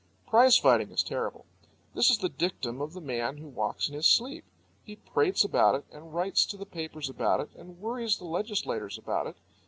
Prize 0.25 0.57
fighting 0.57 0.89
is 0.89 1.03
terrible. 1.03 1.45
This 1.93 2.09
is 2.09 2.17
the 2.17 2.27
dictum 2.29 2.81
of 2.81 2.93
the 2.93 2.99
man 3.01 3.37
who 3.37 3.47
walks 3.47 3.87
in 3.87 3.93
his 3.93 4.07
sleep. 4.09 4.45
He 4.83 4.95
prates 4.95 5.43
about 5.43 5.75
it, 5.75 5.85
and 5.91 6.11
writes 6.11 6.43
to 6.47 6.57
the 6.57 6.65
papers 6.65 7.07
about 7.07 7.39
it, 7.39 7.51
and 7.55 7.79
worries 7.79 8.17
the 8.17 8.25
legislators 8.25 8.97
about 8.97 9.27
it. 9.27 9.37